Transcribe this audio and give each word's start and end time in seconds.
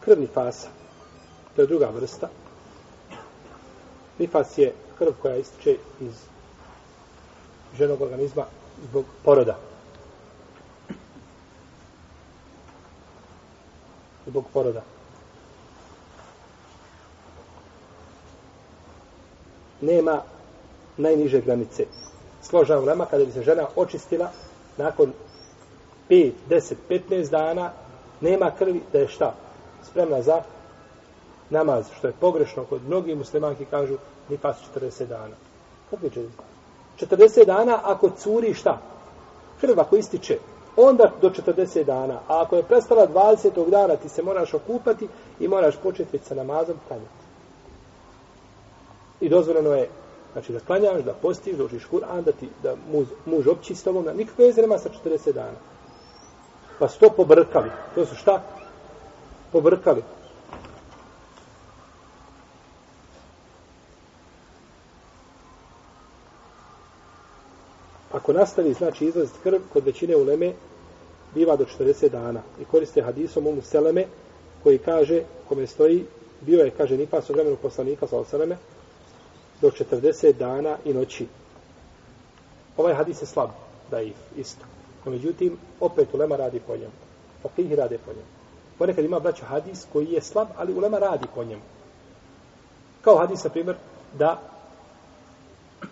Krv 0.00 0.20
nifasa. 0.20 0.68
To 1.56 1.62
je 1.62 1.66
druga 1.66 1.86
vrsta. 1.86 2.28
Nifas 4.18 4.58
je 4.58 4.74
krv 4.98 5.12
koja 5.22 5.36
ističe 5.36 5.76
iz 6.00 6.12
ženog 7.78 8.00
organizma 8.00 8.44
zbog 8.90 9.04
poroda. 9.24 9.58
Zbog 14.26 14.44
poroda. 14.52 14.82
Nema 19.80 20.22
najniže 20.96 21.40
granice. 21.40 21.86
Složena 22.42 22.80
ulema 22.80 23.06
kada 23.06 23.24
bi 23.24 23.32
se 23.32 23.42
žena 23.42 23.66
očistila 23.76 24.30
nakon 24.76 25.12
5, 26.10 26.32
10, 26.48 26.74
15 26.88 27.30
dana 27.30 27.70
nema 28.20 28.50
krvi 28.58 28.80
da 28.92 28.98
je 28.98 29.08
šta? 29.08 29.34
Spremna 29.82 30.22
za 30.22 30.42
namaz, 31.50 31.86
što 31.98 32.06
je 32.06 32.12
pogrešno 32.20 32.64
kod 32.64 32.82
mnogih 32.86 33.16
muslimanki 33.16 33.64
kažu 33.64 33.96
ni 34.28 34.38
pas 34.38 34.56
40 34.76 35.06
dana. 35.06 35.34
Kako 35.90 36.06
je 36.06 36.10
40 37.00 37.46
dana 37.46 37.80
ako 37.84 38.10
curi 38.10 38.54
šta? 38.54 38.78
Krv 39.60 39.80
ako 39.80 39.96
ističe, 39.96 40.38
onda 40.76 41.12
do 41.22 41.30
40 41.30 41.84
dana. 41.84 42.20
A 42.28 42.42
ako 42.42 42.56
je 42.56 42.62
prestala 42.62 43.08
20. 43.08 43.70
dana, 43.70 43.96
ti 43.96 44.08
se 44.08 44.22
moraš 44.22 44.54
okupati 44.54 45.08
i 45.40 45.48
moraš 45.48 45.76
početi 45.76 46.18
sa 46.18 46.34
namazom 46.34 46.76
klanjati. 46.88 47.20
I 49.20 49.28
dozvoljeno 49.28 49.74
je 49.74 49.88
Znači 50.32 50.52
da 50.52 50.60
klanjaš, 50.60 51.04
da 51.04 51.12
postiš, 51.12 51.56
da 51.56 51.64
učiš 51.64 51.86
Kur'an, 51.92 52.22
da 52.22 52.32
ti 52.32 52.48
da 52.62 52.76
muž, 52.92 53.06
muž 53.26 53.46
opći 53.46 53.74
s 53.74 53.82
tobom, 53.82 54.04
da 54.04 54.12
nikakve 54.12 54.46
veze 54.46 54.60
nema 54.60 54.78
sa 54.78 54.88
40 55.04 55.32
dana. 55.32 55.58
Pa 56.80 56.88
su 56.88 56.98
to 56.98 57.10
pobrkali. 57.10 57.70
To 57.94 58.06
su 58.06 58.14
šta? 58.14 58.42
Pobrkali. 59.52 60.02
Ako 68.12 68.32
nastavi, 68.32 68.72
znači, 68.72 69.04
izlazit 69.04 69.34
krv 69.42 69.58
kod 69.72 69.84
većine 69.84 70.16
uleme, 70.16 70.52
biva 71.34 71.56
do 71.56 71.64
40 71.78 72.08
dana. 72.08 72.40
I 72.60 72.64
koriste 72.64 73.02
hadisom 73.02 73.46
umu 73.46 73.62
Seleme, 73.62 74.06
koji 74.62 74.78
kaže, 74.78 75.22
kome 75.48 75.66
stoji, 75.66 76.06
bio 76.40 76.64
je, 76.64 76.70
kaže, 76.70 76.96
nifas 76.96 77.30
u 77.30 77.32
vremenu 77.32 77.56
poslanika, 77.62 78.06
sa 78.06 78.24
Seleme, 78.24 78.56
do 79.60 79.70
40 79.70 80.32
dana 80.32 80.76
i 80.84 80.94
noći. 80.94 81.26
Ovaj 82.76 82.94
hadis 82.94 83.22
je 83.22 83.26
slab, 83.26 83.50
da 83.90 83.98
je 83.98 84.12
isto. 84.36 84.64
No, 85.04 85.10
međutim, 85.10 85.58
opet 85.80 86.14
ulema 86.14 86.36
radi 86.36 86.60
po 86.66 86.76
njemu. 86.76 86.92
Fakih 87.42 87.72
rade 87.72 87.98
po 87.98 88.10
njemu. 88.10 88.28
Ponekad 88.78 89.04
ima 89.04 89.20
braćo 89.20 89.44
hadis 89.44 89.86
koji 89.92 90.06
je 90.06 90.20
slab, 90.22 90.48
ali 90.56 90.74
ulema 90.74 90.98
radi 90.98 91.26
po 91.34 91.44
njemu. 91.44 91.62
Kao 93.02 93.18
hadis, 93.18 93.44
na 93.44 93.50
primjer, 93.50 93.76
da 94.18 94.40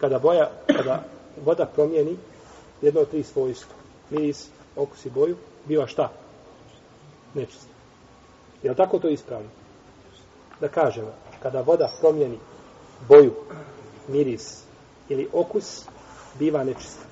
kada, 0.00 0.18
boja, 0.18 0.50
kada 0.66 1.02
voda 1.44 1.66
promijeni 1.66 2.16
jedno 2.82 3.00
od 3.00 3.10
tri 3.10 3.22
svojstva, 3.22 3.74
miris, 4.10 4.48
okus 4.76 5.06
i 5.06 5.10
boju, 5.10 5.36
biva 5.64 5.86
šta? 5.86 6.08
Nečisto. 7.34 7.66
Je 8.62 8.70
li 8.70 8.76
tako 8.76 8.98
to 8.98 9.08
ispravno? 9.08 9.48
Da 10.60 10.68
kažemo, 10.68 11.12
kada 11.42 11.60
voda 11.60 11.90
promijeni 12.00 12.38
boju, 13.08 13.34
miris 14.08 14.62
ili 15.08 15.28
okus, 15.32 15.84
biva 16.38 16.64
nečista. 16.64 17.09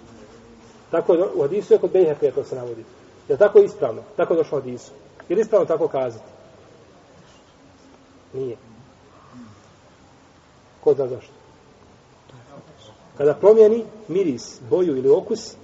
Tako 0.91 1.17
u 1.35 1.43
hadisu 1.43 1.75
je 1.75 1.79
kod 1.79 1.91
Bejheke 1.91 2.31
to 2.31 2.45
se 2.45 2.57
navodi. 2.57 2.85
Je 3.29 3.37
tako 3.37 3.59
ispravno? 3.59 4.03
Tako 4.17 4.35
je 4.35 4.37
došlo 4.39 4.59
u 4.59 4.61
hadisu. 4.61 4.93
Je 5.29 5.37
li 5.37 5.43
ispravno 5.43 5.67
tako 5.67 5.89
kazati? 5.89 6.25
Nije. 8.33 8.57
Ko 10.81 10.95
zna 10.95 11.09
zašto? 11.09 11.33
Kada 13.17 13.35
promijeni 13.35 13.85
miris, 14.09 14.61
boju 14.71 14.97
ili 14.97 15.11
okus, 15.11 15.57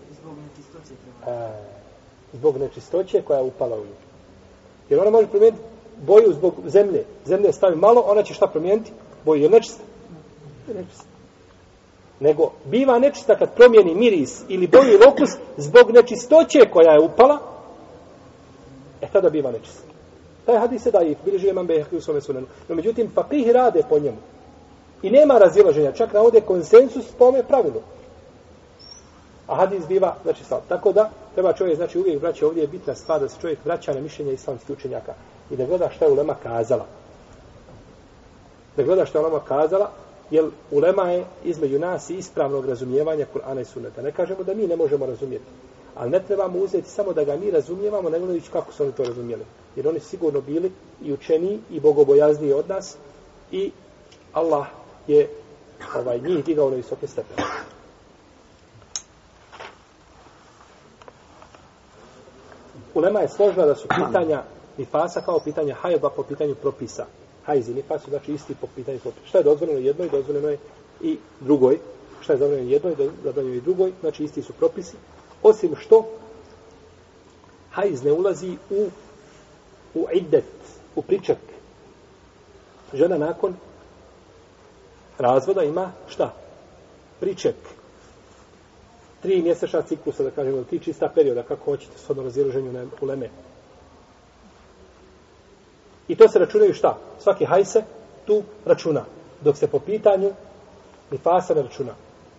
a, 1.27 1.61
zbog 2.33 2.57
nečistoće 2.57 3.23
koja 3.23 3.39
je 3.39 3.45
upala 3.45 3.77
u 3.77 3.85
nju. 3.85 3.95
Jer 4.89 5.01
ona 5.01 5.11
može 5.11 5.27
promijeniti 5.27 5.63
boju 6.07 6.33
zbog 6.33 6.55
zemlje. 6.67 7.05
Zemlje 7.25 7.53
stavi 7.53 7.77
malo, 7.77 8.01
ona 8.07 8.23
će 8.23 8.35
šta 8.35 8.47
promijeniti? 8.47 8.93
Boju 9.25 9.43
je 9.43 9.49
nečista. 9.49 9.83
Nečista 10.75 11.14
nego 12.25 12.51
biva 12.65 12.99
nečista 12.99 13.35
kad 13.35 13.55
promijeni 13.55 13.95
miris 13.95 14.43
ili 14.49 14.67
boju 14.67 14.93
ili 14.93 15.05
okus 15.09 15.31
zbog 15.57 15.91
nečistoće 15.91 16.59
koja 16.73 16.93
je 16.93 17.01
upala, 17.01 17.39
e 19.01 19.07
tada 19.13 19.31
biva 19.31 19.51
nečista. 19.51 19.83
Taj 20.47 20.59
hadis 20.59 20.83
se 20.83 20.91
daje, 20.91 21.17
bilježi 21.25 21.49
imam 21.49 21.67
behekli 21.67 21.99
u 21.99 22.01
svome 22.01 22.21
sunenu. 22.21 22.47
No, 22.69 22.75
međutim, 22.75 23.11
fakih 23.15 23.51
rade 23.51 23.83
po 23.89 23.99
njemu. 23.99 24.17
I 25.03 25.11
nema 25.11 25.39
razilaženja, 25.39 25.93
čak 25.93 26.13
na 26.13 26.21
ovdje 26.21 26.41
konsensus 26.41 27.13
po 27.19 27.25
ome 27.25 27.43
pravilu. 27.43 27.83
A 29.47 29.55
hadis 29.55 29.87
biva, 29.89 30.17
znači 30.23 30.45
sad, 30.45 30.61
tako 30.69 30.93
da, 30.93 31.11
treba 31.35 31.53
čovjek, 31.53 31.77
znači 31.77 31.99
uvijek 31.99 32.23
vraća 32.23 32.47
ovdje 32.47 32.61
je 32.61 32.67
bitna 32.67 32.95
stvar 32.95 33.21
da 33.21 33.29
se 33.29 33.41
čovjek 33.41 33.59
vraća 33.65 33.95
na 33.95 34.01
mišljenje 34.01 34.33
islamskih 34.33 34.77
učenjaka 34.77 35.15
i 35.51 35.57
da 35.57 35.67
gleda 35.67 35.91
šta 35.91 36.05
je 36.05 36.13
ulema 36.13 36.35
kazala. 36.43 36.87
Da 38.77 38.83
gleda 38.83 39.07
šta 39.07 39.19
je 39.19 39.25
ulema 39.25 39.41
kazala, 39.41 39.91
jer 40.31 40.51
ulema 40.71 41.11
je 41.11 41.25
između 41.45 41.79
nas 41.79 42.11
i 42.11 42.17
ispravnog 42.17 42.67
razumijevanja 42.67 43.27
Kur'ana 43.35 43.61
i 43.61 43.65
Sunneta. 43.65 44.03
Ne 44.03 44.13
kažemo 44.13 44.43
da 44.43 44.55
mi 44.55 44.67
ne 44.67 44.77
možemo 44.77 45.07
razumijeti. 45.07 45.45
Ali 45.95 46.11
ne 46.11 46.23
trebamo 46.23 46.59
uzeti 46.59 46.89
samo 46.89 47.13
da 47.13 47.25
ga 47.25 47.37
mi 47.37 47.51
razumijevamo, 47.51 48.11
nego 48.11 48.25
gledajući 48.25 48.51
kako 48.51 48.73
su 48.73 48.83
oni 48.83 48.93
to 48.93 49.05
razumijeli. 49.05 49.45
Jer 49.77 49.89
oni 49.89 50.01
sigurno 50.01 50.41
bili 50.41 50.73
i 51.03 51.13
učeni 51.13 51.61
i 51.71 51.81
bogobojazniji 51.81 52.53
od 52.53 52.69
nas 52.69 52.97
i 53.53 53.71
Allah 54.33 54.67
je 55.07 55.29
ovaj, 55.97 56.21
njih 56.21 56.45
digao 56.45 56.71
na 56.71 56.77
visoke 56.77 57.07
stepene. 57.07 57.43
Ulema 62.95 63.21
je 63.21 63.29
složna 63.29 63.67
da 63.67 63.75
su 63.75 63.89
pitanja 63.89 64.43
nifasa 64.79 65.21
kao 65.21 65.41
pitanja 65.41 65.75
hajba 65.75 66.11
po 66.11 66.23
pitanju 66.23 66.55
propisa 66.55 67.07
hajz 67.47 67.69
i 67.69 67.75
nifas 67.75 68.03
su 68.03 68.11
znači 68.11 68.33
isti 68.33 68.55
po 68.61 68.67
pitanju 68.75 68.99
propisa. 68.99 69.27
Šta 69.27 69.39
je 69.39 69.45
dozvoljeno 69.45 69.79
jednoj, 69.79 70.09
dozvoljeno 70.09 70.49
je 70.49 70.59
i 71.03 71.19
drugoj. 71.41 71.79
Šta 72.21 72.33
je 72.33 72.39
dozvoljeno 72.39 72.71
jednoj, 72.71 72.95
dozvoljeno 73.25 73.55
i 73.55 73.61
drugoj, 73.61 73.93
znači 74.01 74.25
isti 74.25 74.43
su 74.43 74.53
propisi. 74.53 74.97
Osim 75.43 75.77
što 75.77 76.09
hajz 77.71 78.05
ne 78.05 78.13
ulazi 78.13 78.57
u 78.71 78.89
u 79.95 80.07
iddet, 80.13 80.45
u 80.97 81.03
pričak. 81.03 81.39
Žena 82.95 83.19
nakon 83.19 83.55
razvoda 85.19 85.63
ima 85.63 85.93
šta? 86.09 86.35
Priček. 87.21 87.57
Tri 89.23 89.43
mjesečna 89.43 89.83
ciklusa, 89.83 90.23
da 90.23 90.31
kažemo, 90.31 90.65
ti 90.65 90.79
čista 90.79 91.09
perioda, 91.15 91.43
kako 91.43 91.65
hoćete, 91.65 91.99
s 91.99 92.11
odno 92.11 92.23
u 93.01 93.07
leme. 93.07 93.31
I 96.09 96.17
to 96.17 96.29
se 96.29 96.39
računaju 96.39 96.75
šta? 96.75 96.99
Svaki 97.19 97.45
hajse 97.45 97.83
tu 98.27 98.43
računa. 98.65 99.05
Dok 99.41 99.57
se 99.57 99.67
po 99.67 99.79
pitanju 99.79 100.31
ni 101.11 101.19
fasa 101.19 101.55
ne 101.55 101.63
računa. 101.63 101.95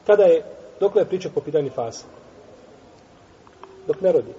Kada 0.05 0.23
je, 0.23 0.43
dok 0.79 0.95
je 0.95 1.05
priča 1.05 1.29
po 1.29 1.41
pitanju 1.41 1.63
ni 1.63 1.69
fasa? 1.69 2.05
Dok 3.87 4.01
ne 4.01 4.11
rodi. 4.11 4.33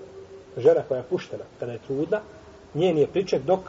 Žena 0.57 0.83
koja 0.89 0.99
je 0.99 1.05
puštena, 1.11 1.45
kada 1.61 1.73
je 1.73 1.79
trudna, 1.87 2.21
njen 2.75 2.99
je 2.99 3.07
pričak 3.07 3.43
dok 3.43 3.61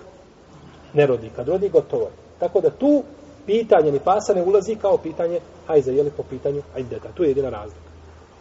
ne 0.94 1.06
rodi. 1.06 1.32
Kad 1.36 1.48
rodi, 1.48 1.70
gotovo 1.70 2.04
je. 2.04 2.12
Tako 2.40 2.62
da 2.62 2.70
tu 2.70 3.04
pitanje 3.46 3.92
ni 3.92 4.00
fasa 4.00 4.34
ne 4.34 4.44
ulazi 4.44 4.76
kao 4.76 4.98
pitanje 4.98 5.40
hajza, 5.68 5.92
jeli 5.92 6.12
po 6.18 6.24
pitanju 6.24 6.62
ajdeta. 6.76 7.10
Tu 7.16 7.24
je 7.24 7.30
jedina 7.30 7.50
razlika. 7.50 7.87